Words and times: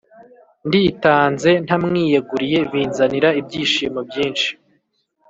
Nditanze 0.67 1.51
ntamwiyeguriye 1.65 2.59
binzanira 2.71 3.29
ibyishimo 3.39 3.99
byinshi 4.09 4.49